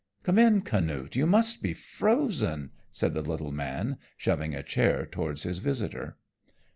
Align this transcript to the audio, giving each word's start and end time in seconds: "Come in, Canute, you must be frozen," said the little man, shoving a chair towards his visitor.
"Come 0.23 0.39
in, 0.39 0.61
Canute, 0.61 1.15
you 1.15 1.27
must 1.27 1.61
be 1.61 1.75
frozen," 1.75 2.71
said 2.91 3.13
the 3.13 3.21
little 3.21 3.51
man, 3.51 3.99
shoving 4.17 4.55
a 4.55 4.63
chair 4.63 5.05
towards 5.05 5.43
his 5.43 5.59
visitor. 5.59 6.17